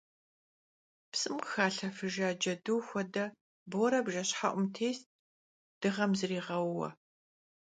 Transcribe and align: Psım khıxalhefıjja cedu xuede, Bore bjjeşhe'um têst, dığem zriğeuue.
Psım 1.11 1.37
khıxalhefıjja 1.47 2.29
cedu 2.41 2.75
xuede, 2.87 3.25
Bore 3.71 3.99
bjjeşhe'um 4.05 4.65
têst, 4.75 5.03
dığem 5.81 6.11
zriğeuue. 6.19 6.89